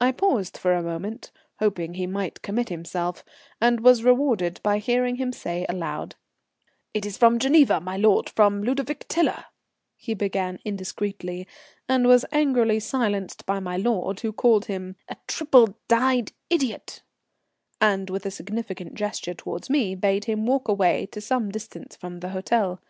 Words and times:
I 0.00 0.12
paused 0.12 0.56
for 0.56 0.72
a 0.72 0.82
moment, 0.82 1.30
hoping 1.58 1.92
he 1.92 2.06
might 2.06 2.40
commit 2.40 2.70
himself, 2.70 3.22
and 3.60 3.80
was 3.80 4.02
rewarded 4.02 4.60
by 4.62 4.78
hearing 4.78 5.16
him 5.16 5.30
say 5.30 5.66
aloud: 5.68 6.16
"It 6.94 7.04
is 7.04 7.18
from 7.18 7.38
Geneva, 7.38 7.78
my 7.78 7.98
lord, 7.98 8.30
from 8.30 8.62
Ludovic 8.62 9.04
Tiler," 9.10 9.44
he 9.94 10.14
began 10.14 10.58
indiscreetly, 10.64 11.46
and 11.86 12.06
was 12.06 12.24
angrily 12.32 12.80
silenced 12.80 13.44
by 13.44 13.60
my 13.60 13.76
lord, 13.76 14.20
who 14.20 14.32
called 14.32 14.64
him 14.64 14.96
"a 15.06 15.18
triple 15.26 15.76
dyed 15.86 16.32
idiot," 16.48 17.02
and 17.78 18.08
with 18.08 18.24
a 18.24 18.30
significant 18.30 18.94
gesture 18.94 19.34
towards 19.34 19.68
me 19.68 19.94
bade 19.94 20.24
him 20.24 20.46
walk 20.46 20.66
away 20.66 21.04
to 21.12 21.20
some 21.20 21.50
distance 21.50 21.94
from 21.94 22.20
the 22.20 22.30
hotel. 22.30 22.80